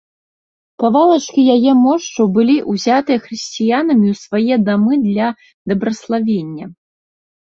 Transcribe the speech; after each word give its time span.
Кавалачкі 0.83 1.41
яе 1.55 1.71
мошчаў 1.81 2.25
былі 2.37 2.55
ўзятыя 2.75 3.17
хрысціянамі 3.25 4.07
ў 4.13 4.19
свае 4.23 4.55
дамы 4.71 4.93
для 5.05 5.27
дабраславення. 5.73 6.65